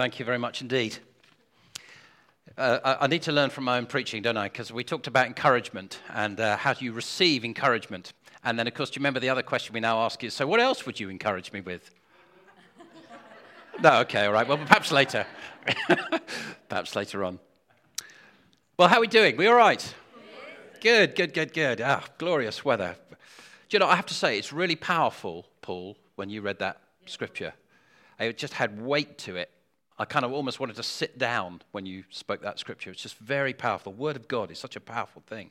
[0.00, 0.96] Thank you very much indeed.
[2.56, 4.48] Uh, I need to learn from my own preaching, don't I?
[4.48, 8.14] Because we talked about encouragement and uh, how do you receive encouragement.
[8.42, 10.46] And then, of course, do you remember the other question we now ask is so,
[10.46, 11.90] what else would you encourage me with?
[13.82, 14.48] no, okay, all right.
[14.48, 15.26] Well, perhaps later.
[16.70, 17.38] perhaps later on.
[18.78, 19.36] Well, how are we doing?
[19.36, 19.94] We all right?
[20.80, 21.82] Good, good, good, good.
[21.82, 22.96] Ah, glorious weather.
[23.10, 23.16] Do
[23.74, 27.52] you know, I have to say, it's really powerful, Paul, when you read that scripture.
[28.18, 29.50] It just had weight to it.
[30.00, 32.90] I kind of almost wanted to sit down when you spoke that scripture.
[32.90, 33.92] It's just very powerful.
[33.92, 35.50] The Word of God is such a powerful thing.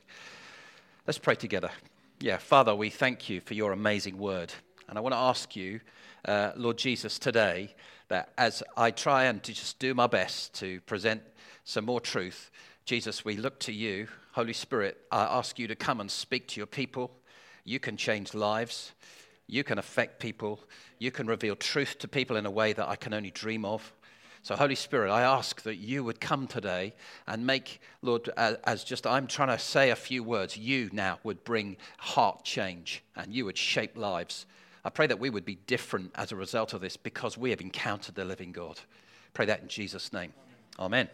[1.06, 1.70] Let's pray together.
[2.18, 4.52] Yeah, Father, we thank you for your amazing Word.
[4.88, 5.78] And I want to ask you,
[6.24, 7.76] uh, Lord Jesus, today,
[8.08, 11.22] that as I try and to just do my best to present
[11.62, 12.50] some more truth,
[12.84, 14.08] Jesus, we look to you.
[14.32, 17.12] Holy Spirit, I ask you to come and speak to your people.
[17.62, 18.90] You can change lives.
[19.46, 20.58] You can affect people.
[20.98, 23.92] You can reveal truth to people in a way that I can only dream of.
[24.42, 26.94] So, Holy Spirit, I ask that you would come today
[27.26, 31.44] and make, Lord, as just I'm trying to say a few words, you now would
[31.44, 34.46] bring heart change and you would shape lives.
[34.82, 37.60] I pray that we would be different as a result of this because we have
[37.60, 38.80] encountered the living God.
[39.34, 40.32] Pray that in Jesus' name.
[40.78, 41.10] Amen.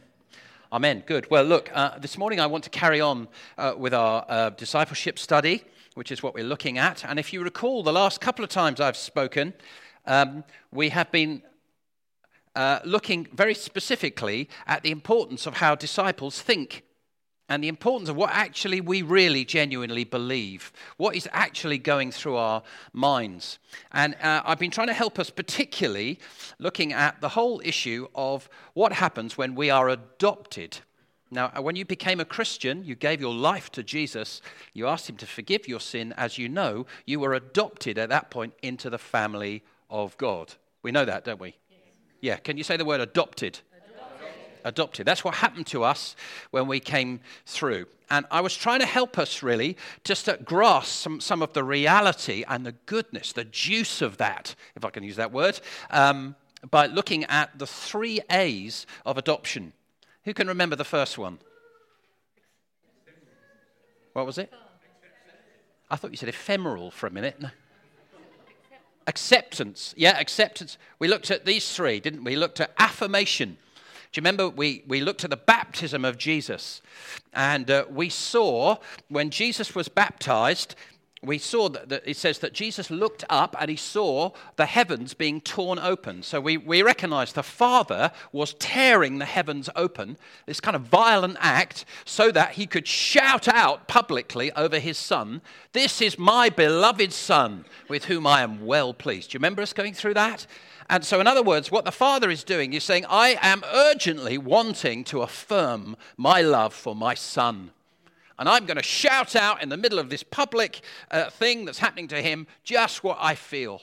[0.73, 1.03] Amen.
[1.05, 1.29] Good.
[1.29, 3.27] Well, look, uh, this morning I want to carry on
[3.59, 7.05] uh, with our uh, discipleship study, which is what we're looking at.
[7.05, 9.53] And if you recall, the last couple of times I've spoken,
[10.07, 11.43] um, we have been
[12.57, 16.83] uh, looking very specifically at the importance of how disciples think
[17.49, 22.37] and the importance of what actually we really genuinely believe, what is actually going through
[22.37, 23.59] our minds.
[23.93, 26.19] And uh, I've been trying to help us, particularly
[26.59, 30.79] looking at the whole issue of what happens when we are adopted.
[31.31, 34.41] Now, uh, when you became a Christian, you gave your life to Jesus,
[34.73, 36.15] you asked Him to forgive your sin.
[36.17, 40.55] As you know, you were adopted at that point into the family of God.
[40.83, 41.55] We know that, don't we?
[42.21, 43.61] Yeah, can you say the word adopted?
[43.95, 44.29] Adopted.
[44.65, 45.07] adopted.
[45.07, 46.17] That's what happened to us
[46.51, 47.87] when we came through.
[48.09, 51.65] And I was trying to help us really just to grasp some, some of the
[51.65, 55.61] reality and the goodness, the juice of that, if I can use that word,
[55.91, 56.37] um,
[56.71, 59.73] by looking at the three A's of adoption.
[60.25, 61.39] Who can remember the first one?
[64.13, 64.53] What was it?
[65.91, 67.41] I thought you said ephemeral for a minute.
[69.07, 69.95] Acceptance.
[69.97, 70.79] Yeah, acceptance.
[70.99, 72.33] We looked at these three, didn't we?
[72.33, 73.57] We looked at affirmation.
[74.13, 76.81] Do you remember we, we looked at the baptism of Jesus?
[77.33, 78.79] And uh, we saw
[79.09, 80.75] when Jesus was baptized,
[81.27, 85.13] we saw that, that, it says that Jesus looked up and he saw the heavens
[85.13, 86.23] being torn open.
[86.23, 90.17] So we, we recognize the Father was tearing the heavens open,
[90.47, 95.43] this kind of violent act, so that he could shout out publicly over his Son,
[95.73, 99.31] This is my beloved Son, with whom I am well pleased.
[99.31, 100.47] Do you remember us going through that?
[100.89, 104.39] And so, in other words, what the Father is doing is saying, I am urgently
[104.39, 107.73] wanting to affirm my love for my Son
[108.39, 110.81] and I'm going to shout out in the middle of this public
[111.11, 113.81] uh, thing that's happening to him just what I feel.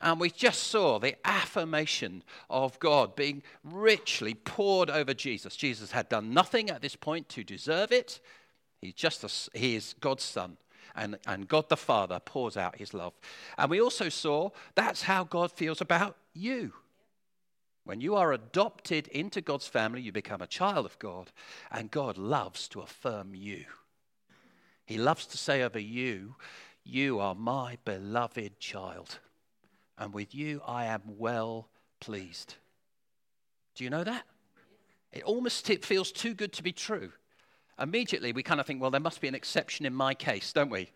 [0.00, 5.54] And we just saw the affirmation of God being richly poured over Jesus.
[5.54, 8.18] Jesus had done nothing at this point to deserve it.
[8.80, 10.56] He's just a, he is God's son.
[10.96, 13.14] And, and God the Father pours out his love.
[13.56, 16.72] And we also saw that's how God feels about you.
[17.84, 21.32] When you are adopted into God's family, you become a child of God,
[21.70, 23.64] and God loves to affirm you.
[24.84, 26.36] He loves to say over you,
[26.84, 29.18] You are my beloved child,
[29.96, 31.68] and with you I am well
[32.00, 32.56] pleased.
[33.74, 34.24] Do you know that?
[35.12, 37.12] It almost feels too good to be true.
[37.78, 40.70] Immediately, we kind of think, well, there must be an exception in my case, don't
[40.70, 40.90] we?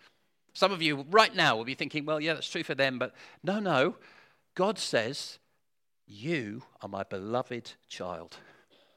[0.52, 3.14] Some of you right now will be thinking, well, yeah, that's true for them, but
[3.42, 3.96] no, no.
[4.54, 5.38] God says,
[6.06, 8.38] You are my beloved child.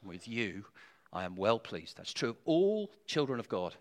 [0.01, 0.66] With you,
[1.11, 1.97] I am well pleased.
[1.97, 3.75] That's true of all children of God.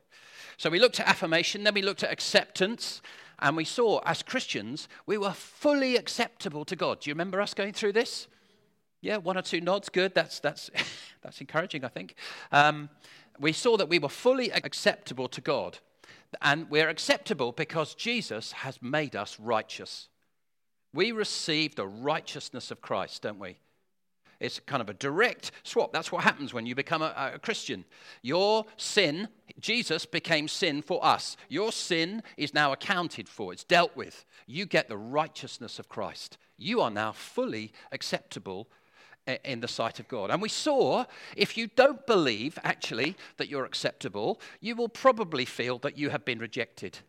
[0.56, 3.02] So we looked at affirmation, then we looked at acceptance,
[3.38, 7.00] and we saw as Christians, we were fully acceptable to God.
[7.00, 8.26] Do you remember us going through this?
[9.00, 9.88] Yeah, one or two nods.
[9.88, 10.14] Good.
[10.14, 10.70] That's, that's,
[11.22, 12.16] that's encouraging, I think.
[12.50, 12.88] Um,
[13.38, 15.78] we saw that we were fully acceptable to God.
[16.42, 20.08] And we're acceptable because Jesus has made us righteous.
[20.92, 23.58] We receive the righteousness of Christ, don't we?
[24.40, 25.92] It's kind of a direct swap.
[25.92, 27.84] That's what happens when you become a, a, Christian.
[28.22, 31.36] Your sin, Jesus became sin for us.
[31.48, 34.24] Your sin is now accounted for, it's dealt with.
[34.46, 36.38] You get the righteousness of Christ.
[36.56, 38.68] You are now fully acceptable
[39.44, 40.30] in the sight of God.
[40.30, 41.04] And we saw
[41.36, 46.24] if you don't believe actually that you're acceptable, you will probably feel that you have
[46.24, 47.00] been rejected.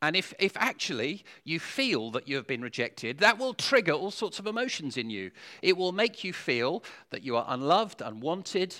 [0.00, 4.12] And if, if actually you feel that you have been rejected, that will trigger all
[4.12, 5.32] sorts of emotions in you.
[5.60, 8.76] It will make you feel that you are unloved, unwanted,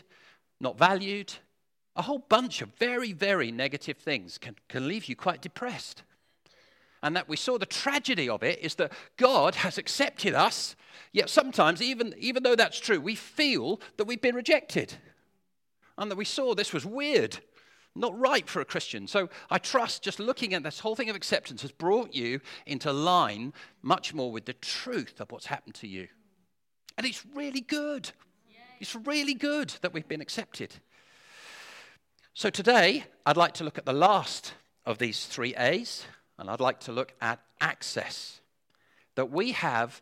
[0.61, 1.35] not valued.
[1.97, 6.05] A whole bunch of very, very negative things can, can leave you quite depressed.
[7.03, 10.77] And that we saw the tragedy of it is that God has accepted us,
[11.13, 14.95] yet sometimes, even, even though that's true, we feel that we've been rejected.
[15.97, 17.39] And that we saw this was weird
[17.99, 19.07] not right for a Christian.
[19.07, 22.93] So I trust just looking at this whole thing of acceptance has brought you into
[22.93, 23.53] line
[23.83, 26.09] much more with the truth of what's happened to you.
[26.97, 28.11] And it's really good.
[28.81, 30.77] It's really good that we've been accepted.
[32.35, 34.55] So today, I'd like to look at the last
[34.87, 36.07] of these three A's,
[36.39, 38.41] and I'd like to look at access.
[39.17, 40.01] That we have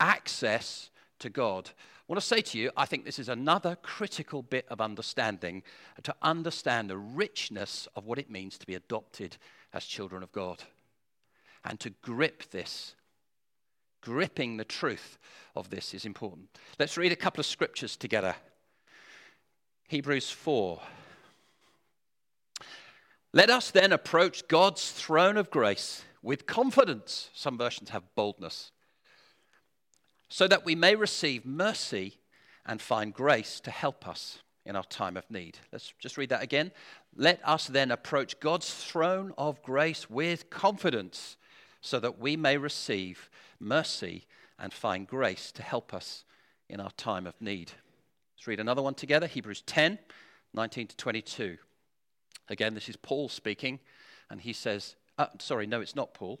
[0.00, 0.90] access
[1.20, 1.70] to God.
[2.08, 5.62] I want to say to you, I think this is another critical bit of understanding
[6.02, 9.36] to understand the richness of what it means to be adopted
[9.74, 10.62] as children of God
[11.66, 12.94] and to grip this.
[14.00, 15.18] Gripping the truth
[15.54, 16.48] of this is important.
[16.78, 18.34] Let's read a couple of scriptures together.
[19.88, 20.80] Hebrews 4.
[23.34, 27.28] Let us then approach God's throne of grace with confidence.
[27.34, 28.72] Some versions have boldness
[30.28, 32.18] so that we may receive mercy
[32.66, 35.58] and find grace to help us in our time of need.
[35.72, 36.70] Let's just read that again.
[37.16, 41.36] Let us then approach God's throne of grace with confidence
[41.80, 44.26] so that we may receive mercy
[44.58, 46.24] and find grace to help us
[46.68, 47.72] in our time of need.
[48.36, 49.98] Let's read another one together Hebrews 10
[50.54, 51.58] 19 to 22.
[52.48, 53.80] Again, this is Paul speaking,
[54.30, 56.40] and he says, uh, sorry, no, it's not Paul.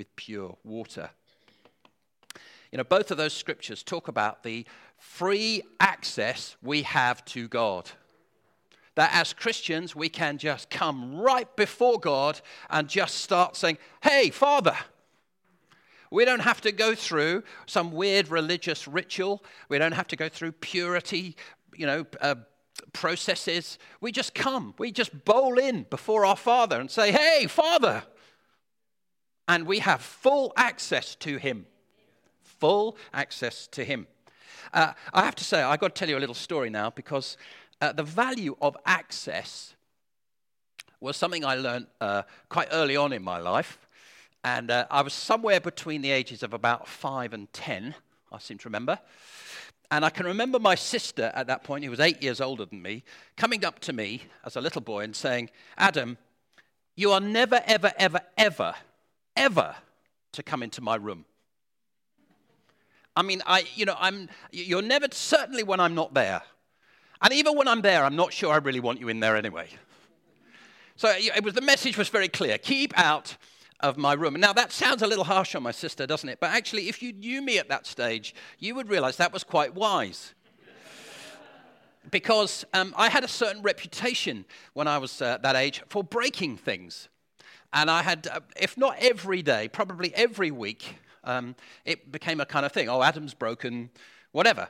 [0.00, 1.10] with pure water.
[2.72, 4.64] You know, both of those scriptures talk about the
[4.96, 7.90] free access we have to God.
[8.94, 14.30] That as Christians, we can just come right before God and just start saying, Hey,
[14.30, 14.74] Father.
[16.10, 19.44] We don't have to go through some weird religious ritual.
[19.68, 21.36] We don't have to go through purity,
[21.76, 22.36] you know, uh,
[22.94, 23.78] processes.
[24.00, 24.74] We just come.
[24.78, 28.02] We just bowl in before our Father and say, Hey, Father,
[29.50, 31.66] and we have full access to him.
[32.60, 34.06] Full access to him.
[34.72, 37.36] Uh, I have to say, I've got to tell you a little story now because
[37.80, 39.74] uh, the value of access
[41.00, 43.80] was something I learned uh, quite early on in my life.
[44.44, 47.96] And uh, I was somewhere between the ages of about five and ten,
[48.30, 49.00] I seem to remember.
[49.90, 52.82] And I can remember my sister at that point, who was eight years older than
[52.82, 53.02] me,
[53.36, 56.18] coming up to me as a little boy and saying, Adam,
[56.94, 58.76] you are never, ever, ever, ever
[59.36, 59.74] ever
[60.32, 61.24] to come into my room.
[63.16, 66.42] I mean, I, you know, I'm, you're never, certainly when I'm not there.
[67.22, 69.68] And even when I'm there, I'm not sure I really want you in there anyway.
[70.96, 73.36] So it was, the message was very clear keep out
[73.80, 74.34] of my room.
[74.34, 76.38] Now, that sounds a little harsh on my sister, doesn't it?
[76.40, 79.74] But actually, if you knew me at that stage, you would realize that was quite
[79.74, 80.34] wise.
[82.10, 84.44] because um, I had a certain reputation
[84.74, 87.08] when I was uh, that age for breaking things.
[87.72, 92.46] And I had, uh, if not every day, probably every week, um, it became a
[92.46, 92.88] kind of thing.
[92.88, 93.90] Oh, Adam's broken,
[94.32, 94.68] whatever.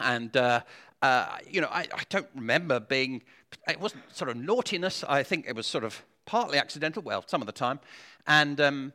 [0.00, 0.60] And, uh,
[1.00, 3.22] uh, you know, I, I, don't remember being,
[3.68, 5.04] it wasn't sort of naughtiness.
[5.08, 7.80] I think it was sort of partly accidental, well, some of the time.
[8.26, 8.92] And um,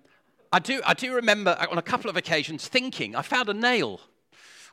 [0.51, 3.99] I, do, I do remember on a couple of occasions thinking, I found a nail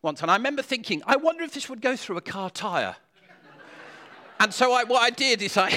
[0.03, 2.97] once, and I remember thinking, I wonder if this would go through a car tyre.
[4.39, 5.77] and so I, what I did is I,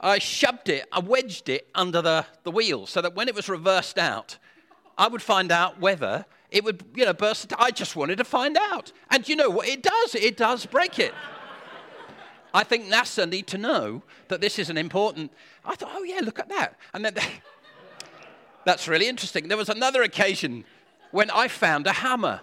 [0.00, 3.48] I shoved it, I wedged it under the, the wheel so that when it was
[3.48, 4.38] reversed out,
[4.96, 7.52] I would find out whether it would, you know, burst.
[7.58, 8.92] I just wanted to find out.
[9.10, 9.68] And you know what?
[9.68, 10.14] It does.
[10.14, 11.14] It does break it.
[12.52, 15.32] I think NASA need to know that this is an important.
[15.64, 16.76] I thought, oh, yeah, look at that.
[16.92, 17.14] And then
[18.64, 19.48] that's really interesting.
[19.48, 20.64] There was another occasion
[21.12, 22.40] when I found a hammer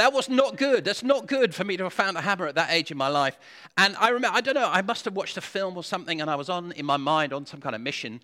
[0.00, 0.84] that was not good.
[0.84, 3.08] That's not good for me to have found a hammer at that age in my
[3.08, 3.38] life.
[3.76, 6.30] And I remember, I don't know, I must have watched a film or something, and
[6.30, 8.20] I was on in my mind on some kind of mission.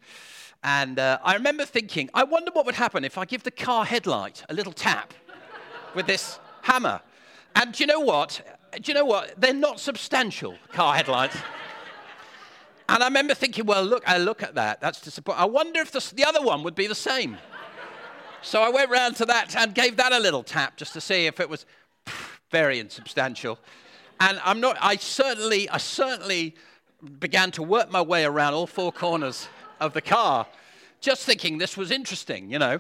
[0.62, 3.84] And uh, I remember thinking, I wonder what would happen if I give the car
[3.84, 5.14] headlight a little tap
[5.94, 7.00] with this hammer.
[7.56, 8.42] And do you know what?
[8.72, 9.40] Do you know what?
[9.40, 11.36] They're not substantial car headlights.
[12.88, 14.80] And I remember thinking, well, look, I look at that.
[14.80, 15.40] That's disappointing.
[15.40, 17.36] I wonder if the, the other one would be the same.
[18.42, 21.26] So I went round to that and gave that a little tap just to see
[21.26, 21.66] if it was
[22.50, 23.58] very insubstantial.
[24.18, 26.54] And I'm not, I certainly, I certainly
[27.18, 29.48] began to work my way around all four corners
[29.80, 30.46] of the car
[31.00, 32.78] just thinking this was interesting, you know.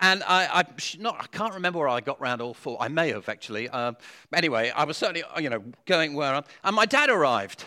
[0.00, 0.64] And I, I,
[0.98, 2.76] not, I can't remember where I got round all four.
[2.80, 3.68] I may have actually.
[3.68, 3.96] Um,
[4.34, 6.44] anyway, I was certainly, you know, going where I'm.
[6.64, 7.64] And my dad arrived.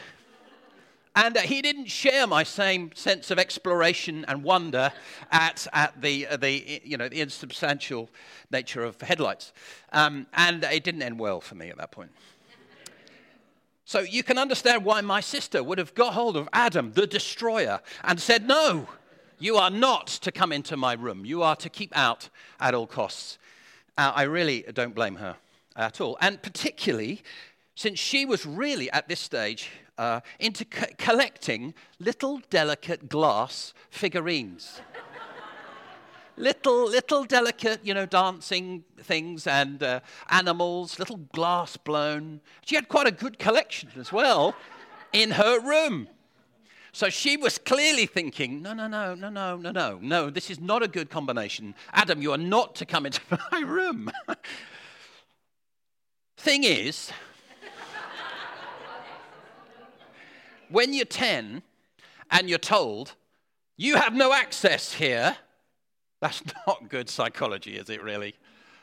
[1.16, 4.92] And uh, he didn't share my same sense of exploration and wonder
[5.32, 8.10] at, at the, uh, the, you know, the insubstantial
[8.52, 9.54] nature of headlights.
[9.92, 12.12] Um, and it didn't end well for me at that point.
[13.86, 17.80] So you can understand why my sister would have got hold of Adam, the destroyer,
[18.04, 18.88] and said, No,
[19.38, 21.26] you are not to come into my room.
[21.26, 22.30] You are to keep out
[22.60, 23.38] at all costs.
[23.98, 25.36] Uh, I really don't blame her
[25.76, 26.18] at all.
[26.22, 27.22] And particularly
[27.76, 34.82] since she was really at this stage uh, into co- collecting little delicate glass figurines.
[36.38, 42.42] little, little delicate, you know, dancing things and uh, animals, little glass blown.
[42.66, 44.56] She had quite a good collection as well
[45.12, 46.08] in her room.
[46.96, 50.60] So she was clearly thinking, no, no, no, no, no, no, no, no, this is
[50.60, 51.74] not a good combination.
[51.92, 53.20] Adam, you are not to come into
[53.52, 54.12] my room.
[56.38, 57.12] Thing is,
[60.74, 61.62] when you're 10
[62.32, 63.14] and you're told,
[63.78, 65.38] you have no access here,
[66.20, 68.34] that's not good psychology, is it really?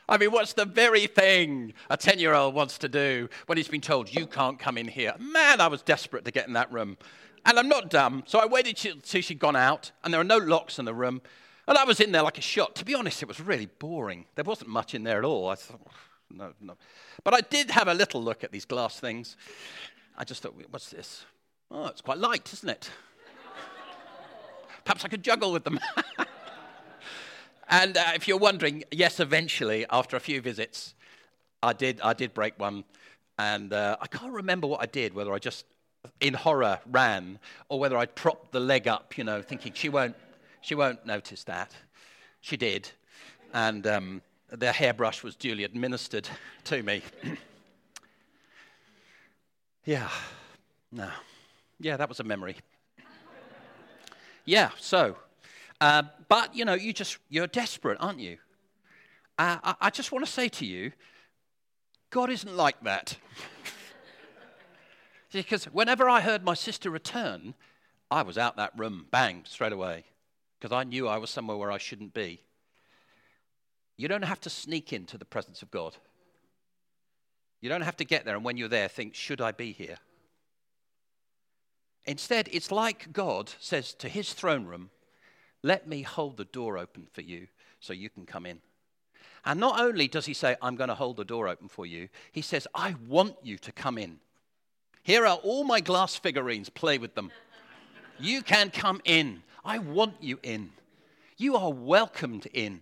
[0.07, 3.67] I mean, what's the very thing a 10 year old wants to do when he's
[3.67, 5.13] been told, you can't come in here?
[5.19, 6.97] Man, I was desperate to get in that room.
[7.45, 10.37] And I'm not dumb, so I waited till she'd gone out, and there were no
[10.37, 11.21] locks in the room.
[11.67, 12.75] And I was in there like a shot.
[12.75, 14.25] To be honest, it was really boring.
[14.35, 15.49] There wasn't much in there at all.
[15.49, 15.81] I thought,
[16.29, 16.77] no, no.
[17.23, 19.37] But I did have a little look at these glass things.
[20.17, 21.25] I just thought, what's this?
[21.73, 22.89] Oh, it's quite light, isn't it?
[24.83, 25.79] Perhaps I could juggle with them.
[27.69, 30.95] and uh, if you're wondering, yes, eventually, after a few visits,
[31.63, 32.83] I did, I did break one.
[33.39, 35.65] And uh, I can't remember what I did, whether I just
[36.19, 40.15] in horror ran, or whether I'd propped the leg up, you know, thinking she won't,
[40.59, 41.71] she won't notice that.
[42.41, 42.89] She did,
[43.53, 46.27] and um, the hairbrush was duly administered
[46.65, 47.01] to me.
[49.85, 50.09] yeah,
[50.91, 51.09] no,
[51.81, 52.55] yeah, that was a memory.
[54.45, 55.17] yeah, so,
[55.79, 58.37] uh, but you know, you just you're desperate, aren't you?
[59.37, 60.91] Uh, I, I just want to say to you,
[62.09, 63.17] God isn't like that.
[65.31, 67.53] Because whenever I heard my sister return,
[68.09, 70.03] I was out that room, bang, straight away,
[70.59, 72.41] because I knew I was somewhere where I shouldn't be.
[73.95, 75.95] You don't have to sneak into the presence of God.
[77.61, 79.97] You don't have to get there and when you're there think, should I be here?
[82.11, 84.89] Instead, it's like God says to his throne room,
[85.63, 87.47] let me hold the door open for you
[87.79, 88.59] so you can come in.
[89.45, 92.09] And not only does he say, I'm going to hold the door open for you,
[92.33, 94.19] he says, I want you to come in.
[95.03, 96.67] Here are all my glass figurines.
[96.67, 97.31] Play with them.
[98.19, 99.41] You can come in.
[99.63, 100.71] I want you in.
[101.37, 102.81] You are welcomed in.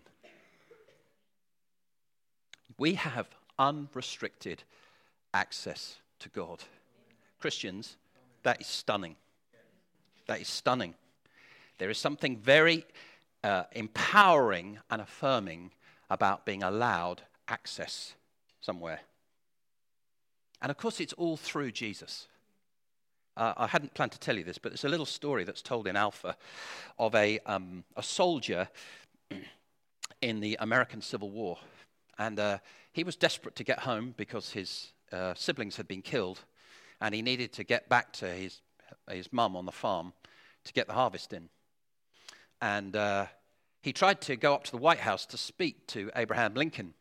[2.80, 3.28] We have
[3.60, 4.64] unrestricted
[5.36, 6.64] access to God.
[7.40, 7.96] Christians,
[8.44, 9.16] that is stunning.
[10.28, 10.96] That is stunning.
[11.78, 12.86] There is something very
[13.44, 15.72] uh, empowering and affirming
[16.10, 18.16] about being allowed access
[18.62, 19.00] somewhere.
[20.62, 22.28] And of course, it's all through Jesus.
[23.38, 25.88] Uh, I hadn't planned to tell you this, but there's a little story that's told
[25.88, 26.36] in Alpha
[26.98, 28.68] of a, um, a soldier
[30.22, 31.58] in the American Civil War.
[32.18, 32.58] And uh,
[32.92, 36.42] he was desperate to get home because his uh, siblings had been killed,
[37.02, 38.62] and he needed to get back to his,
[39.10, 40.14] his mum on the farm
[40.66, 41.50] to get the harvest in.
[42.62, 43.28] And uh,
[43.82, 46.94] he tried to go up to the White House to speak to Abraham Lincoln.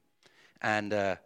[0.60, 1.16] And uh,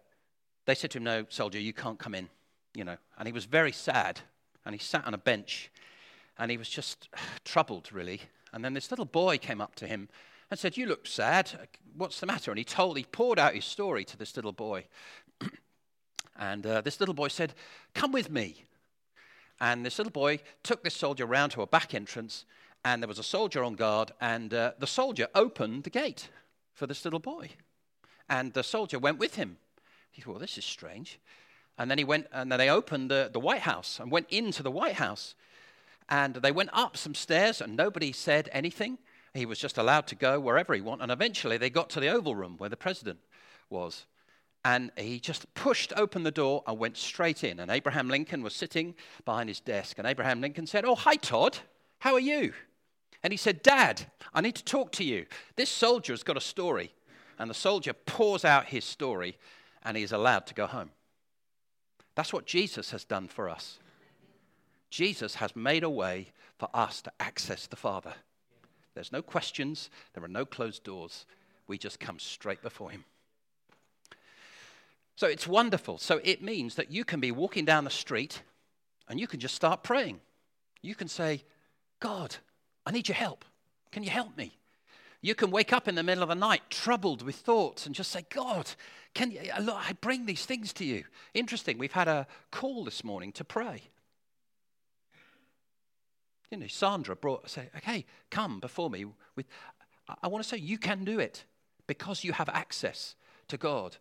[0.66, 2.28] they said to him, No, soldier, you can't come in,
[2.74, 2.96] you know.
[3.18, 4.20] And he was very sad.
[4.64, 5.70] And he sat on a bench
[6.38, 7.08] and he was just
[7.44, 8.20] troubled, really.
[8.52, 10.08] And then this little boy came up to him
[10.50, 11.50] and said, You look sad.
[11.96, 12.50] What's the matter?
[12.50, 14.86] And he told, he poured out his story to this little boy.
[16.42, 17.54] And uh, this little boy said,
[17.94, 18.64] Come with me.
[19.60, 22.44] And this little boy took this soldier round to a back entrance,
[22.84, 26.30] and there was a soldier on guard, and uh, the soldier opened the gate
[26.74, 27.50] for this little boy.
[28.28, 29.58] And the soldier went with him.
[30.10, 31.20] He thought, well, this is strange.
[31.78, 34.64] And then he went, and then they opened the, the White House and went into
[34.64, 35.36] the White House.
[36.08, 38.98] And they went up some stairs, and nobody said anything.
[39.32, 41.04] He was just allowed to go wherever he wanted.
[41.04, 43.20] And eventually they got to the Oval Room where the president
[43.70, 44.06] was.
[44.64, 47.58] And he just pushed open the door and went straight in.
[47.58, 49.98] And Abraham Lincoln was sitting behind his desk.
[49.98, 51.58] And Abraham Lincoln said, Oh, hi, Todd.
[51.98, 52.52] How are you?
[53.22, 55.26] And he said, Dad, I need to talk to you.
[55.56, 56.92] This soldier's got a story.
[57.38, 59.36] And the soldier pours out his story,
[59.82, 60.90] and he is allowed to go home.
[62.14, 63.78] That's what Jesus has done for us.
[64.90, 66.28] Jesus has made a way
[66.58, 68.12] for us to access the Father.
[68.94, 71.24] There's no questions, there are no closed doors.
[71.66, 73.04] We just come straight before Him.
[75.16, 75.98] So it's wonderful.
[75.98, 78.42] So it means that you can be walking down the street
[79.08, 80.20] and you can just start praying.
[80.82, 81.42] You can say,
[82.00, 82.36] God,
[82.86, 83.44] I need your help.
[83.90, 84.56] Can you help me?
[85.20, 88.10] You can wake up in the middle of the night troubled with thoughts and just
[88.10, 88.68] say, God,
[89.14, 91.04] can you, uh, I bring these things to you.
[91.34, 93.82] Interesting, we've had a call this morning to pray.
[96.50, 99.06] You know, Sandra brought, say, okay, come before me.
[99.36, 99.46] With,
[100.22, 101.44] I want to say you can do it
[101.86, 103.14] because you have access
[103.48, 103.96] to God.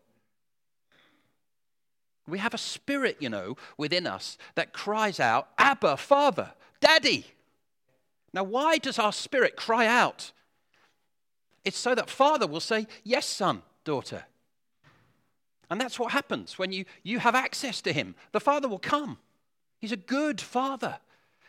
[2.28, 7.26] We have a spirit, you know, within us that cries out, Abba, Father, Daddy.
[8.34, 10.32] Now, why does our spirit cry out?
[11.66, 14.26] It's so that Father will say, Yes, son, daughter.
[15.70, 18.16] And that's what happens when you, you have access to Him.
[18.34, 19.18] The Father will come.
[19.80, 21.00] He's a good Father.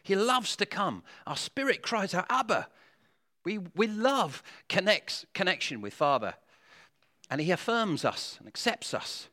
[0.02, 1.02] He loves to come.
[1.26, 2.68] Our spirit cries out, Abba.
[3.44, 6.34] We, we love connects, connection with Father.
[7.30, 9.28] And He affirms us and accepts us.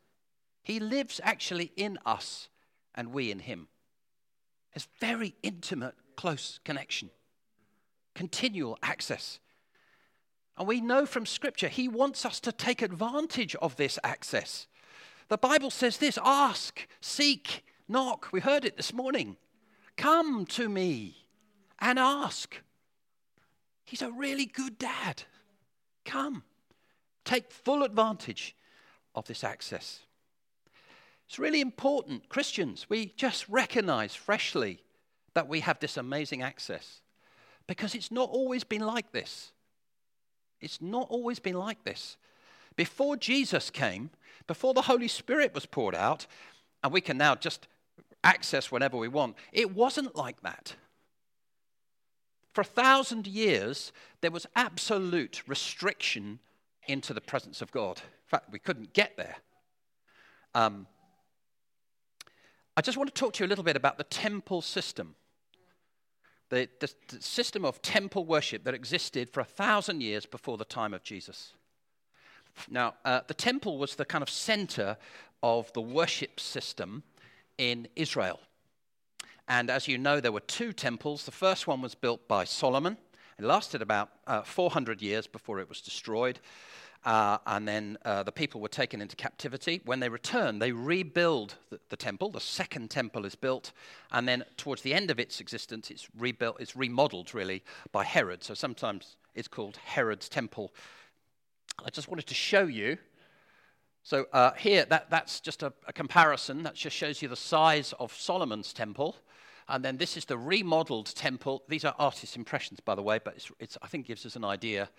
[0.69, 2.47] He lives actually in us
[2.93, 3.69] and we in Him.
[4.73, 7.09] It's very intimate, close connection,
[8.13, 9.39] continual access.
[10.55, 14.67] And we know from Scripture, He wants us to take advantage of this access.
[15.27, 18.27] The Bible says this ask, seek, knock.
[18.31, 19.37] We heard it this morning.
[19.97, 21.25] Come to me
[21.79, 22.61] and ask.
[23.85, 25.23] He's a really good dad.
[26.05, 26.43] Come.
[27.25, 28.55] Take full advantage
[29.15, 30.01] of this access.
[31.29, 34.81] It's really important, Christians, we just recognize freshly
[35.35, 37.01] that we have this amazing access
[37.67, 39.51] because it's not always been like this.
[40.59, 42.17] It's not always been like this.
[42.75, 44.09] Before Jesus came,
[44.47, 46.25] before the Holy Spirit was poured out,
[46.83, 47.67] and we can now just
[48.23, 50.73] access whenever we want, it wasn't like that.
[52.53, 56.39] For a thousand years, there was absolute restriction
[56.87, 57.97] into the presence of God.
[57.97, 59.35] In fact, we couldn't get there.
[60.55, 60.87] Um,
[62.79, 65.15] I just want to talk to you a little bit about the temple system
[66.47, 70.63] the, the, the system of temple worship that existed for a thousand years before the
[70.63, 71.51] time of Jesus.
[72.69, 74.95] Now, uh, the temple was the kind of center
[75.43, 77.03] of the worship system
[77.57, 78.39] in Israel.
[79.49, 81.25] And as you know, there were two temples.
[81.25, 82.95] The first one was built by Solomon.
[83.37, 86.39] It lasted about uh, 400 years before it was destroyed.
[87.05, 89.81] Uh, and then uh, the people were taken into captivity.
[89.85, 92.29] When they return, they rebuild the, the, temple.
[92.29, 93.71] The second temple is built,
[94.11, 96.57] and then towards the end of its existence, it's rebuilt.
[96.59, 98.43] It's remodeled really by Herod.
[98.43, 100.73] So sometimes it's called Herod's temple.
[101.85, 102.97] I just wanted to show you.
[104.03, 106.63] So uh, here, that, that's just a, a comparison.
[106.63, 109.15] That just shows you the size of Solomon's temple.
[109.69, 111.63] And then this is the remodeled temple.
[111.69, 114.43] These are artist impressions, by the way, but it's, it's, I think gives us an
[114.43, 114.89] idea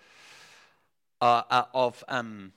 [1.21, 2.51] uh, uh, of um,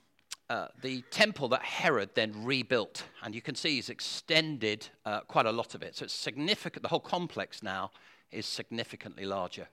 [0.49, 3.03] uh, the temple that Herod then rebuilt.
[3.23, 5.95] And you can see he's extended uh, quite a lot of it.
[5.95, 6.83] So it's significant.
[6.83, 7.91] The whole complex now
[8.31, 9.67] is significantly larger.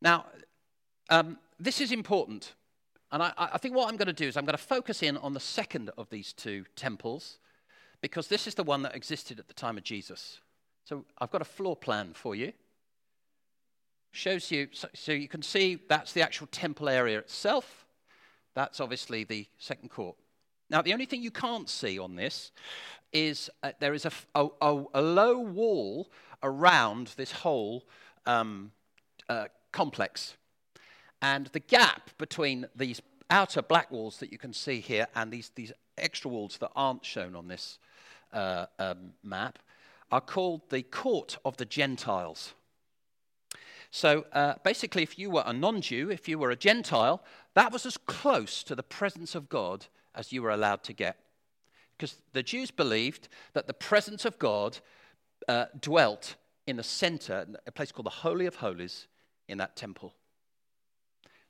[0.00, 0.26] Now,
[1.10, 2.52] um, this is important.
[3.10, 5.16] And I, I think what I'm going to do is I'm going to focus in
[5.16, 7.38] on the second of these two temples
[8.00, 10.40] because this is the one that existed at the time of Jesus.
[10.84, 12.52] So I've got a floor plan for you
[14.14, 17.84] shows you, so, so, you can see that's the actual temple area itself.
[18.54, 20.16] That's obviously the second court.
[20.70, 22.52] Now, the only thing you can't see on this
[23.12, 24.50] is uh, there is a,
[24.94, 26.10] low wall
[26.42, 27.84] around this whole
[28.26, 28.72] um,
[29.28, 30.36] uh, complex.
[31.20, 33.00] And the gap between these
[33.30, 37.04] outer black walls that you can see here and these, these extra walls that aren't
[37.04, 37.78] shown on this
[38.32, 39.58] uh, um, map
[40.10, 42.54] are called the court of the Gentiles.
[43.94, 47.22] So uh, basically, if you were a non Jew, if you were a Gentile,
[47.54, 51.16] that was as close to the presence of God as you were allowed to get.
[51.96, 54.78] Because the Jews believed that the presence of God
[55.46, 56.34] uh, dwelt
[56.66, 59.06] in the center, a place called the Holy of Holies,
[59.46, 60.12] in that temple.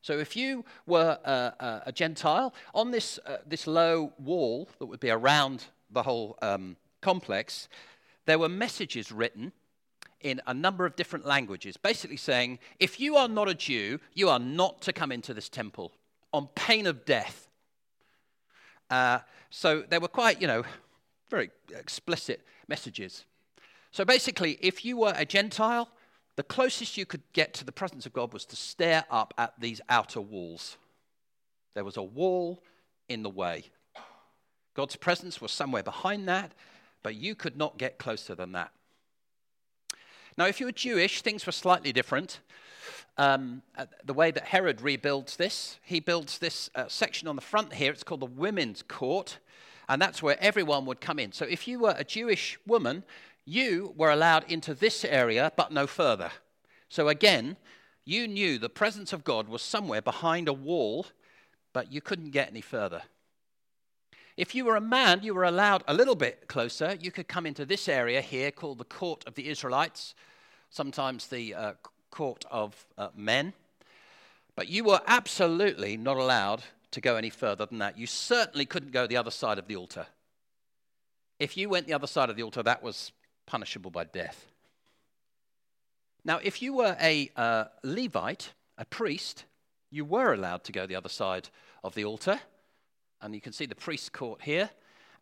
[0.03, 5.01] So if you were a, a Gentile, on this, uh, this low wall that would
[5.01, 7.71] be around the whole um, complex,
[8.27, 9.53] there were messages written
[10.25, 14.31] in a number of different languages, basically saying, if you are not a Jew, you
[14.31, 15.93] are not to come into this temple
[16.33, 17.49] on pain of death.
[18.91, 19.19] Uh,
[19.51, 20.65] so they were quite, you know,
[21.31, 23.27] very explicit messages.
[23.93, 25.89] So basically, if you were a Gentile,
[26.37, 29.53] the closest you could get to the presence of God was to stare up at
[29.61, 30.79] these outer walls.
[31.75, 32.63] There was a wall
[33.09, 33.65] in the way.
[34.75, 36.53] God's presence was somewhere behind that,
[37.03, 38.73] but you could not get closer than that.
[40.37, 42.41] Now, if you were Jewish, things were slightly different.
[43.17, 47.43] Um, uh, the way that Herod rebuilds this, he builds this uh, section on the
[47.43, 47.93] front here.
[47.93, 49.39] It's called the women's court,
[49.89, 51.31] and that's where everyone would come in.
[51.31, 53.05] So, if you were a Jewish woman,
[53.45, 56.33] you were allowed into this area, but no further.
[56.89, 57.57] So, again,
[58.05, 61.07] you knew the presence of God was somewhere behind a wall,
[61.73, 63.03] but you couldn't get any further.
[64.37, 66.97] If you were a man, you were allowed a little bit closer.
[67.01, 70.15] You could come into this area here called the court of the Israelites,
[70.71, 71.73] sometimes the uh,
[72.11, 73.53] court of uh, men.
[74.57, 77.97] But you were absolutely not allowed to go any further than that.
[77.97, 80.07] You certainly couldn't go the other side of the altar.
[81.39, 83.13] If you went the other side of the altar, that was
[83.47, 84.47] punishable by death.
[86.25, 89.45] Now, if you were a uh, Levite, a priest,
[89.91, 91.51] you were allowed to go the other side
[91.85, 92.41] of the altar.
[93.25, 94.69] And you can see the priest's court here.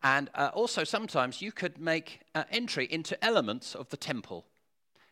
[0.03, 4.45] And uh, also, sometimes you could make uh, entry into elements of the temple.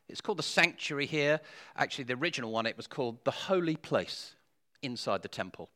[0.10, 1.40] It's called the sanctuary here.
[1.78, 4.36] Actually, the original one, it was called the holy place
[4.82, 5.70] inside the temple.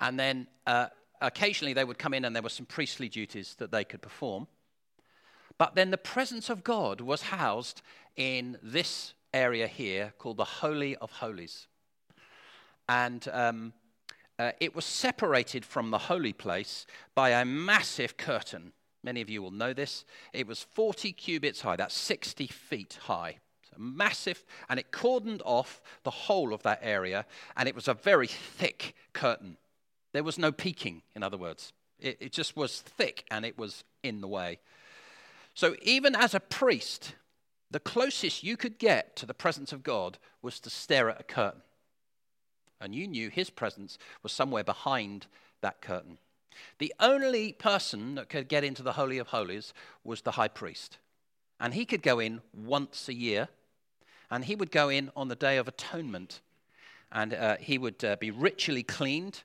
[0.00, 0.86] And then uh,
[1.20, 4.46] occasionally they would come in and there were some priestly duties that they could perform.
[5.58, 7.82] But then the presence of God was housed
[8.16, 11.66] in this area here called the Holy of Holies.
[12.88, 13.74] And um,
[14.38, 18.72] uh, it was separated from the holy place by a massive curtain.
[19.02, 20.04] Many of you will know this.
[20.32, 23.38] It was 40 cubits high, that's 60 feet high.
[23.70, 27.94] So massive, and it cordoned off the whole of that area, and it was a
[27.94, 29.56] very thick curtain.
[30.12, 31.72] There was no peeking, in other words.
[32.00, 34.58] It, it just was thick and it was in the way.
[35.54, 37.14] So, even as a priest,
[37.70, 41.24] the closest you could get to the presence of God was to stare at a
[41.24, 41.62] curtain
[42.80, 45.26] and you knew his presence was somewhere behind
[45.60, 46.18] that curtain.
[46.78, 49.72] The only person that could get into the Holy of Holies
[50.04, 50.98] was the high priest.
[51.60, 53.48] And he could go in once a year,
[54.30, 56.40] and he would go in on the Day of Atonement.
[57.12, 59.42] And uh, he would uh, be ritually cleaned,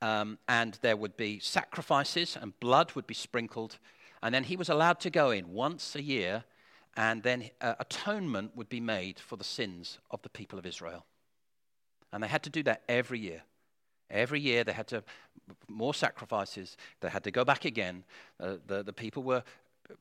[0.00, 3.78] um, and there would be sacrifices, and blood would be sprinkled.
[4.22, 6.44] And then he was allowed to go in once a year,
[6.96, 11.06] and then uh, atonement would be made for the sins of the people of Israel.
[12.12, 13.42] And they had to do that every year.
[14.10, 15.02] Every year they had to,
[15.68, 18.04] more sacrifices, they had to go back again.
[18.38, 19.42] Uh, the, the people were,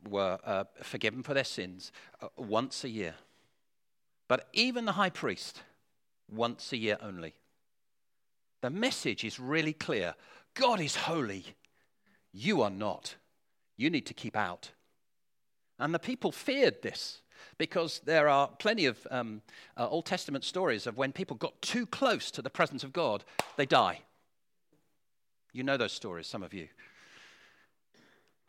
[0.09, 3.15] were uh, forgiven for their sins uh, once a year.
[4.27, 5.61] But even the high priest,
[6.31, 7.33] once a year only.
[8.61, 10.15] The message is really clear
[10.53, 11.45] God is holy.
[12.33, 13.15] You are not.
[13.77, 14.71] You need to keep out.
[15.79, 17.21] And the people feared this
[17.57, 19.41] because there are plenty of um,
[19.77, 23.23] uh, Old Testament stories of when people got too close to the presence of God,
[23.57, 24.01] they die.
[25.53, 26.67] You know those stories, some of you.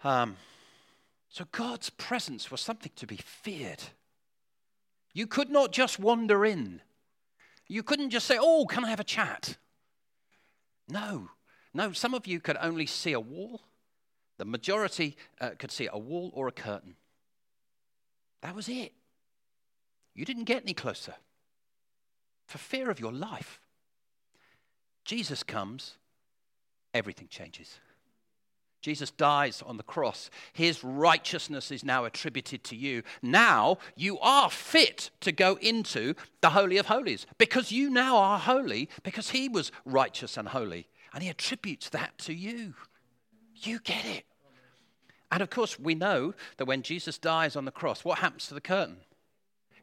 [0.04, 0.36] Um,
[1.28, 3.82] so God's presence was something to be feared.
[5.12, 6.80] You could not just wander in.
[7.68, 9.56] You couldn't just say, Oh, can I have a chat?
[10.88, 11.30] No.
[11.74, 13.62] No, some of you could only see a wall.
[14.38, 16.96] The majority uh, could see a wall or a curtain.
[18.42, 18.92] That was it.
[20.14, 21.14] You didn't get any closer
[22.46, 23.60] for fear of your life.
[25.04, 25.96] Jesus comes,
[26.92, 27.78] everything changes.
[28.82, 30.28] Jesus dies on the cross.
[30.52, 33.04] His righteousness is now attributed to you.
[33.22, 38.40] Now you are fit to go into the Holy of Holies because you now are
[38.40, 40.88] holy because he was righteous and holy.
[41.14, 42.74] And he attributes that to you.
[43.54, 44.24] You get it.
[45.32, 48.54] And of course, we know that when Jesus dies on the cross, what happens to
[48.54, 48.98] the curtain?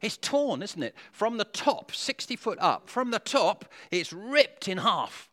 [0.00, 0.94] It's torn, isn't it?
[1.10, 5.28] From the top, 60 foot up, from the top, it's ripped in half.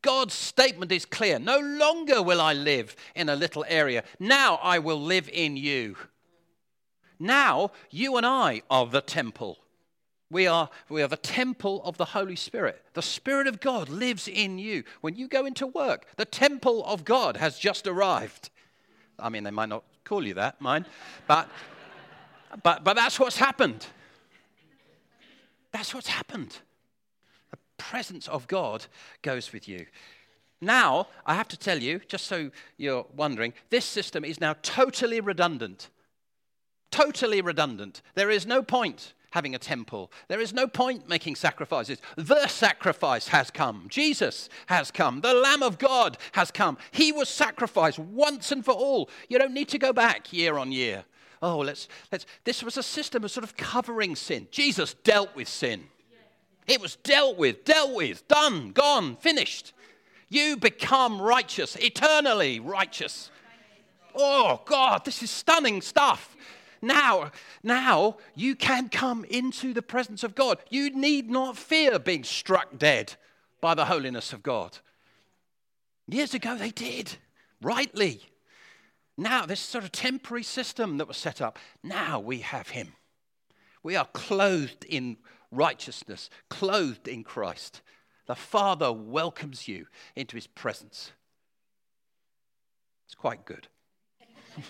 [0.00, 1.38] God's statement is clear.
[1.38, 4.04] No longer will I live in a little area.
[4.18, 5.96] Now I will live in you.
[7.18, 9.58] Now you and I are the temple.
[10.30, 12.82] We are, we are the temple of the Holy Spirit.
[12.94, 14.84] The Spirit of God lives in you.
[15.02, 18.50] When you go into work, the temple of God has just arrived.
[19.18, 20.86] I mean, they might not call you that, mind,
[21.26, 21.48] but,
[22.62, 23.86] but, but that's what's happened.
[25.72, 26.58] That's what's happened.
[27.50, 28.86] The presence of God
[29.22, 29.86] goes with you.
[30.60, 35.20] Now, I have to tell you, just so you're wondering, this system is now totally
[35.20, 35.88] redundant.
[36.90, 38.02] Totally redundant.
[38.14, 40.10] There is no point having a temple.
[40.28, 41.98] There is no point making sacrifices.
[42.16, 43.86] The sacrifice has come.
[43.88, 45.20] Jesus has come.
[45.20, 46.78] The Lamb of God has come.
[46.90, 49.10] He was sacrificed once and for all.
[49.28, 51.04] You don't need to go back year on year
[51.42, 52.26] oh, let's, let's.
[52.44, 54.48] This was a system of sort of covering sin.
[54.50, 55.84] Jesus dealt with sin.
[56.66, 59.72] It was dealt with, dealt with, done, gone, finished.
[60.28, 63.30] You become righteous, eternally righteous.
[64.14, 66.36] Oh, God, this is stunning stuff.
[66.80, 67.30] Now,
[67.62, 70.58] now you can come into the presence of God.
[70.70, 73.14] You need not fear being struck dead
[73.60, 74.78] by the holiness of God.
[76.06, 77.16] Years ago, they did,
[77.60, 78.22] rightly.
[79.16, 82.92] Now, this sort of temporary system that was set up, now we have Him.
[83.82, 85.16] We are clothed in
[85.50, 87.82] righteousness, clothed in Christ.
[88.26, 91.12] The Father welcomes you into His presence.
[93.06, 93.66] It's quite good.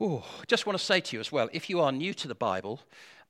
[0.00, 2.34] oh, just want to say to you as well if you are new to the
[2.34, 2.80] Bible,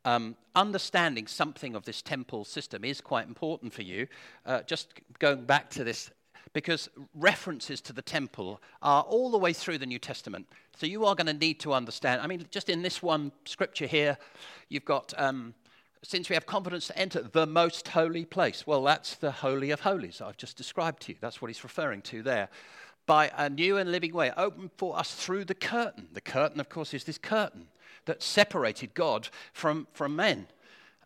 [0.04, 4.06] um, understanding something of this temple system is quite important for you.
[4.44, 6.10] Uh, just going back to this,
[6.52, 10.46] because references to the temple are all the way through the New Testament.
[10.76, 12.20] So you are going to need to understand.
[12.20, 14.18] I mean, just in this one scripture here,
[14.68, 15.14] you've got.
[15.16, 15.54] Um,
[16.04, 18.66] since we have confidence to enter the most holy place.
[18.66, 21.18] Well, that's the Holy of Holies I've just described to you.
[21.20, 22.48] That's what he's referring to there.
[23.06, 26.08] By a new and living way, open for us through the curtain.
[26.12, 27.68] The curtain, of course, is this curtain
[28.04, 30.46] that separated God from, from men.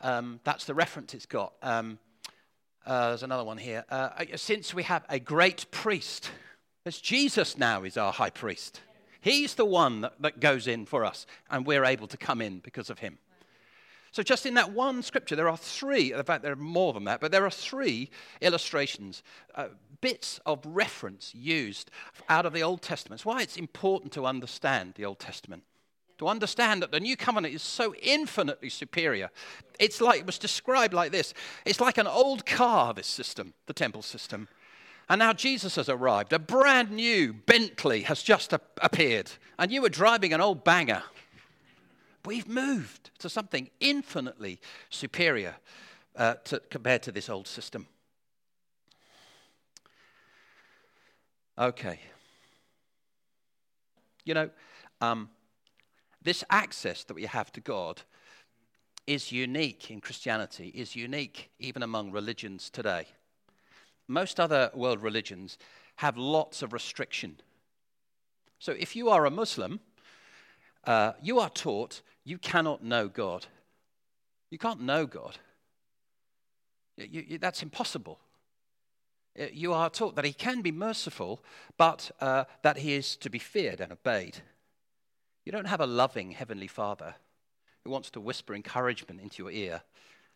[0.01, 1.53] Um, that's the reference it's got.
[1.63, 1.99] Um,
[2.85, 3.85] uh, there's another one here.
[3.91, 6.31] Uh, uh since we have a great priest,
[6.87, 8.81] as Jesus now is our high priest.
[9.21, 12.61] He's the one that, that goes in for us, and we're able to come in
[12.61, 13.19] because of him.
[14.13, 17.05] So, just in that one scripture, there are three, in fact, there are more than
[17.05, 19.23] that, but there are three illustrations,
[19.55, 19.69] uh,
[20.01, 21.91] bits of reference used
[22.29, 23.21] out of the Old Testament.
[23.21, 25.63] It's why it's important to understand the Old Testament.
[26.19, 29.31] To understand that the new covenant is so infinitely superior.
[29.79, 31.33] It's like, it was described like this
[31.65, 34.49] it's like an old car, this system, the temple system.
[35.09, 36.33] And now Jesus has arrived.
[36.33, 39.31] A brand new Bentley has just appeared.
[39.59, 41.03] And you were driving an old banger.
[42.29, 44.61] We've moved to something infinitely
[44.91, 45.57] superior
[46.15, 47.87] uh, to, compared to this old system.
[51.57, 52.01] Okay.
[54.27, 54.51] You know,
[55.01, 55.31] um,
[56.23, 58.03] this access that we have to God
[59.07, 63.07] is unique in Christianity, is unique even among religions today.
[64.07, 65.57] Most other world religions
[65.97, 67.41] have lots of restriction.
[68.59, 69.81] So if you are a Muslim,
[70.85, 73.47] uh, you are taught you cannot know God.
[74.51, 75.39] You can't know God.
[76.99, 78.19] You, you, that's impossible.
[79.39, 81.43] Uh, you are taught that He can be merciful,
[81.79, 84.39] but uh, that He is to be feared and obeyed.
[85.47, 87.15] You don't have a loving Heavenly Father
[87.85, 89.81] who wants to whisper encouragement into your ear,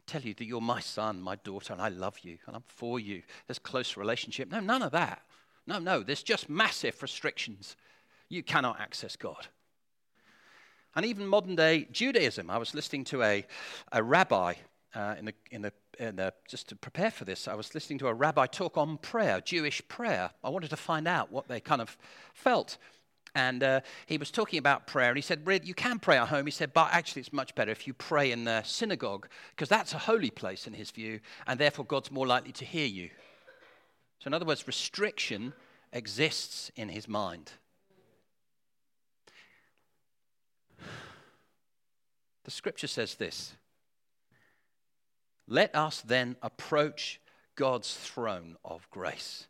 [0.06, 3.00] tell you that you're my son, my daughter, and I love you, and I'm for
[3.00, 3.22] you.
[3.46, 4.50] There's close relationship.
[4.50, 5.20] No, none of that.
[5.66, 7.76] No, no, there's just massive restrictions.
[8.30, 9.48] You cannot access God.
[10.94, 12.50] And even modern day Judaism.
[12.50, 13.46] I was listening to a,
[13.92, 14.54] a rabbi
[14.94, 17.98] uh, in, the, in, the, in the, just to prepare for this, I was listening
[18.00, 20.30] to a rabbi talk on prayer, Jewish prayer.
[20.44, 21.96] I wanted to find out what they kind of
[22.34, 22.76] felt.
[23.34, 26.44] And uh, he was talking about prayer, and he said, You can pray at home.
[26.44, 29.94] He said, But actually, it's much better if you pray in the synagogue, because that's
[29.94, 33.08] a holy place in his view, and therefore God's more likely to hear you.
[34.18, 35.54] So, in other words, restriction
[35.94, 37.52] exists in his mind.
[42.44, 43.54] The scripture says this
[45.46, 47.20] Let us then approach
[47.54, 49.46] God's throne of grace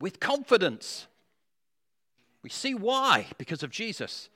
[0.00, 1.06] with confidence.
[2.42, 4.28] We see why, because of Jesus.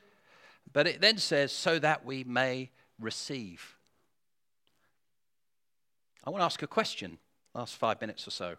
[0.73, 3.77] But it then says, so that we may receive.
[6.25, 7.19] I want to ask a question,
[7.55, 8.57] last five minutes or so.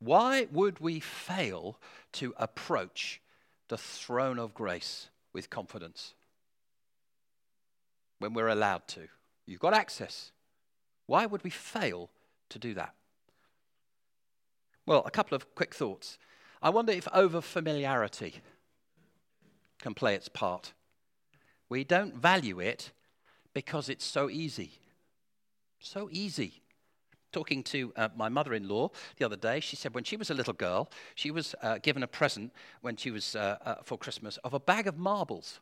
[0.00, 1.78] Why would we fail
[2.12, 3.20] to approach
[3.68, 6.14] the throne of grace with confidence?
[8.18, 9.08] When we're allowed to.
[9.46, 10.32] You've got access.
[11.06, 12.10] Why would we fail
[12.50, 12.94] to do that?
[14.86, 16.18] Well, a couple of quick thoughts.
[16.62, 18.40] I wonder if over familiarity
[19.80, 20.72] can play its part.
[21.68, 22.92] We don't value it
[23.54, 24.72] because it's so easy.
[25.78, 26.62] So easy.
[27.30, 30.30] Talking to uh, my mother in law the other day, she said when she was
[30.30, 33.98] a little girl, she was uh, given a present when she was uh, uh for
[33.98, 35.60] Christmas of a bag of marbles.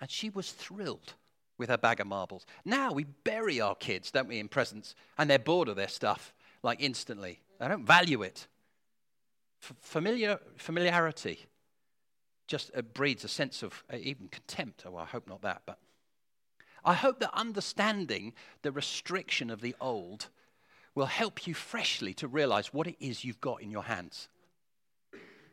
[0.00, 1.14] And she was thrilled
[1.62, 2.44] with her bag of marbles.
[2.64, 6.34] Now we bury our kids, don't we, in presents, and they're bored of their stuff,
[6.64, 7.40] like instantly.
[7.60, 8.48] They don't value it.
[9.62, 11.46] F- familiar, familiarity
[12.48, 14.82] just uh, breeds a sense of uh, even contempt.
[14.84, 15.78] Oh, I hope not that, but
[16.84, 20.30] I hope that understanding the restriction of the old
[20.96, 24.28] will help you freshly to realize what it is you've got in your hands.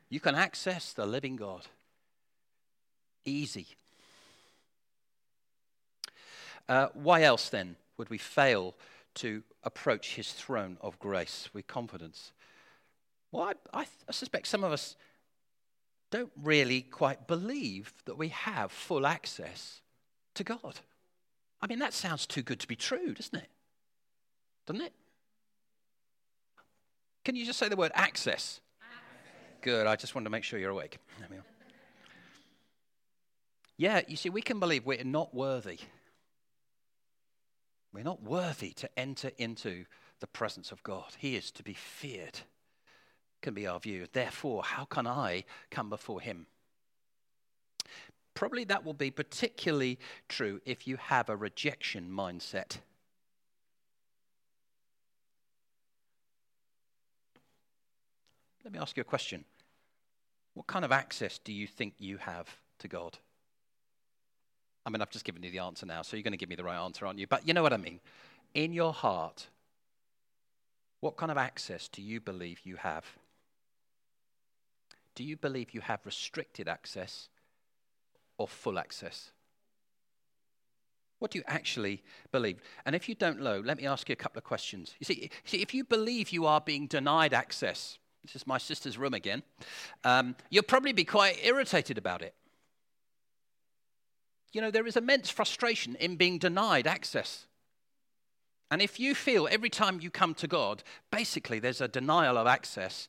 [0.10, 1.68] You can access the living God.
[3.26, 3.68] Easy.
[6.70, 8.76] Uh, why else then would we fail
[9.16, 12.32] to approach his throne of grace with confidence?
[13.32, 14.96] Well, I, I, I suspect some of us
[16.12, 19.82] don't really quite believe that we have full access
[20.36, 20.80] to God.
[21.60, 23.50] I mean, that sounds too good to be true, doesn't it?
[24.68, 24.94] Doesn't it?
[27.26, 28.62] Can you just say the word access?
[28.80, 29.62] access?
[29.62, 29.88] Good.
[29.88, 31.00] I just wanted to make sure you're awake.
[33.78, 35.80] Yeah, you see, we can believe we're not worthy.
[37.92, 39.86] We're not worthy to enter into
[40.20, 41.16] the presence of God.
[41.18, 42.40] He is to be feared,
[43.42, 44.06] can be our view.
[44.12, 46.46] Therefore, how can I come before Him?
[48.36, 52.78] Probably that will be particularly true if you have a rejection mindset.
[58.64, 59.46] Let me ask you a question.
[60.54, 62.48] What kind of access do you think you have
[62.80, 63.18] to God?
[64.90, 66.56] I mean, I've just given you the answer now, so you're going to give me
[66.56, 67.28] the right answer, aren't you?
[67.28, 68.00] But you know what I mean.
[68.56, 69.48] In your heart,
[71.00, 73.06] what kind of access do you believe you have?
[75.14, 77.30] Do you believe you have restricted access
[78.40, 79.30] or full access?
[81.20, 82.60] What do you actually believe?
[82.84, 84.96] And if you don't know, let me ask you a couple of questions.
[85.00, 88.98] You see, see if you believe you are being denied access, this is my sister's
[88.98, 89.44] room again,
[90.04, 92.34] um, you'll probably be quite irritated about it.
[94.52, 97.46] You know, there is immense frustration in being denied access.
[98.72, 102.48] And if you feel every time you come to God, basically there's a denial of
[102.48, 103.08] access,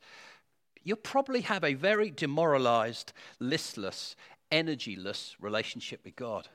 [0.83, 4.17] you'll probably have a very demoralized, listless,
[4.51, 6.49] energyless relationship with God.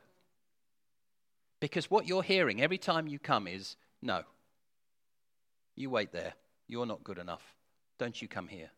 [1.59, 4.23] Because what you're hearing every time you come is no.
[5.75, 6.33] You wait there.
[6.67, 7.53] You're not good enough.
[7.97, 8.69] Don't you come here.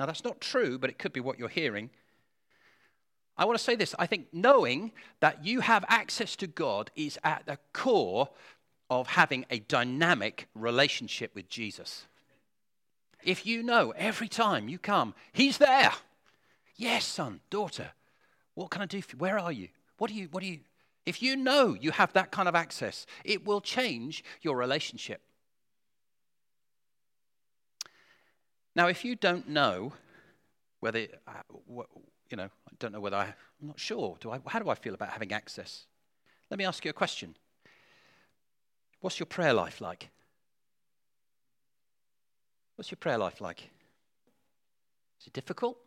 [0.00, 1.90] Now, that's not true, but it could be what you're hearing.
[3.36, 3.94] I want to say this.
[3.98, 8.28] I think knowing that you have access to God is at the core
[8.90, 12.06] of having a dynamic relationship with Jesus.
[13.24, 15.92] If you know every time you come, He's there.
[16.76, 17.90] Yes, son, daughter.
[18.54, 19.18] What can I do for you?
[19.18, 19.68] Where are you?
[19.98, 20.60] What do you, what do you,
[21.06, 25.20] if you know you have that kind of access, it will change your relationship.
[28.76, 29.92] Now, if you don't know
[30.80, 31.82] whether, uh,
[32.30, 34.16] you know, I don't know whether I, I'm not sure.
[34.20, 35.86] Do I, how do I feel about having access?
[36.50, 37.36] Let me ask you a question.
[39.00, 40.08] What's your prayer life like?
[42.76, 43.70] What's your prayer life like?
[45.20, 45.78] Is it difficult?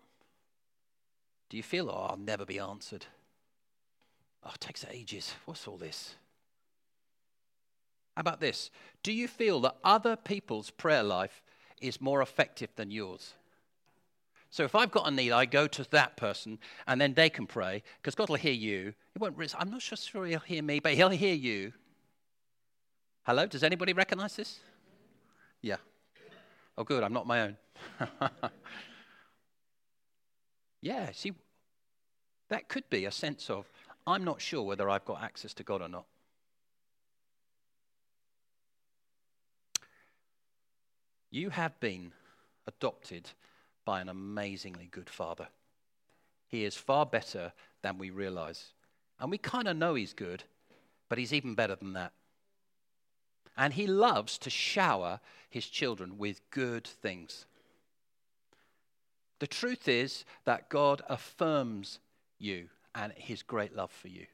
[1.50, 3.06] Do you feel, oh, I'll never be answered?
[4.44, 5.34] Oh, it takes ages.
[5.46, 6.16] What's all this?
[8.16, 8.72] How about this?
[9.04, 11.42] Do you feel that other people's prayer life
[11.80, 13.34] is more effective than yours?
[14.50, 17.46] So if I've got a need, I go to that person and then they can
[17.48, 18.94] pray because God will hear you.
[19.14, 21.74] He won't, I'm not sure he'll hear me, but he'll hear you.
[23.24, 23.46] Hello?
[23.46, 24.60] Does anybody recognize this?
[25.62, 25.78] Yeah.
[26.78, 27.04] Oh, good.
[27.04, 27.58] I'm not my own.
[30.82, 31.34] Yeah, see,
[32.50, 33.66] that could be a sense of,
[34.06, 36.06] I'm not sure whether I've got access to God or not.
[41.30, 42.14] You have been
[42.68, 43.32] adopted
[43.88, 45.48] by an amazingly good father.
[46.50, 48.74] He is far better than we realize.
[49.18, 50.44] And we kind of know he's good,
[51.08, 52.12] but he's even better than that.
[53.56, 57.46] And he loves to shower his children with good things.
[59.40, 62.00] The truth is that God affirms
[62.40, 64.26] you and his great love for you.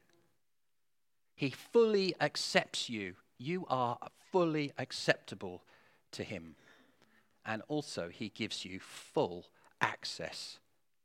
[1.36, 3.14] He fully accepts you.
[3.38, 3.98] You are
[4.32, 5.62] fully acceptable
[6.10, 6.56] to him.
[7.46, 9.46] And also, he gives you full
[9.80, 10.58] access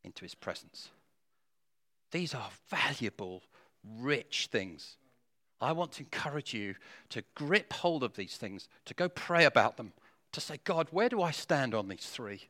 [0.04, 0.90] into his presence.
[2.12, 3.44] These are valuable,
[3.84, 4.98] rich things.
[5.62, 6.76] I want to encourage you
[7.10, 9.92] to grip hold of these things, to go pray about them,
[10.32, 12.48] to say, God, where do I stand on these three?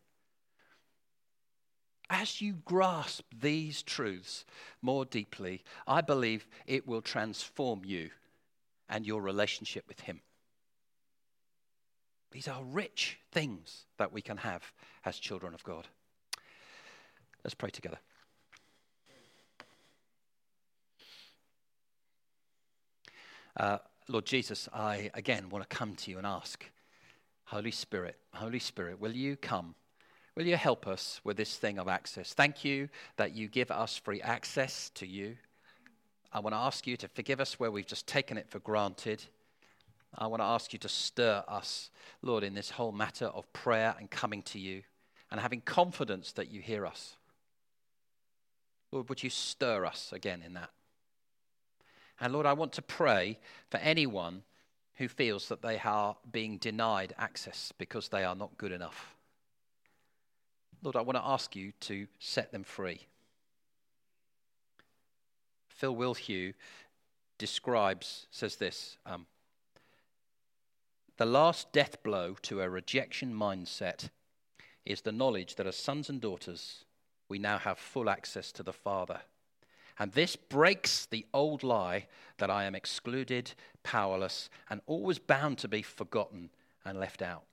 [2.09, 4.45] as you grasp these truths
[4.81, 8.09] more deeply, I believe it will transform you
[8.89, 10.21] and your relationship with Him.
[12.31, 14.71] These are rich things that we can have
[15.05, 15.87] as children of God.
[17.43, 17.99] Let's pray together.
[23.57, 26.65] Uh, Lord Jesus, I again want to come to you and ask,
[27.45, 29.75] Holy Spirit, Holy Spirit, will you come?
[30.35, 32.33] Will you help us with this thing of access?
[32.33, 35.35] Thank you that you give us free access to you.
[36.31, 39.23] I want to ask you to forgive us where we've just taken it for granted.
[40.17, 41.91] I want to ask you to stir us,
[42.21, 44.83] Lord, in this whole matter of prayer and coming to you
[45.31, 47.15] and having confidence that you hear us.
[48.91, 50.71] Lord, would you stir us again in that?
[52.19, 53.37] And Lord, I want to pray
[53.69, 54.43] for anyone
[54.95, 59.15] who feels that they are being denied access because they are not good enough.
[60.81, 63.01] Lord, I want to ask you to set them free.
[65.69, 66.53] Phil Wilthew
[67.37, 69.25] describes, says this um,
[71.19, 74.07] The last death blow to a rejection mindset
[74.85, 76.85] is the knowledge that as sons and daughters,
[77.27, 79.19] we now have full access to the Father.
[79.99, 82.07] And this breaks the old lie
[82.37, 83.51] that I am excluded,
[83.83, 86.51] powerless, and always bound to be forgotten
[86.85, 87.43] and left out.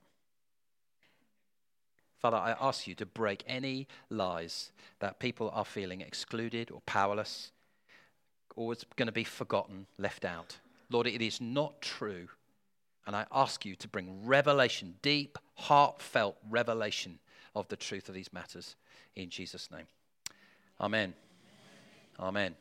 [2.20, 7.50] Father, I ask you to break any lies that people are feeling excluded or powerless,
[8.54, 10.58] always going to be forgotten, left out.
[10.88, 12.28] Lord, it is not true.
[13.06, 17.18] And I ask you to bring revelation, deep, heartfelt revelation
[17.54, 18.76] of the truth of these matters
[19.14, 19.86] in Jesus' name.
[20.80, 21.14] Amen.
[22.20, 22.54] Amen.